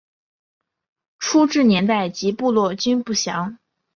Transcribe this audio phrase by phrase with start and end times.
[1.19, 3.59] 初置年代及部落均不详。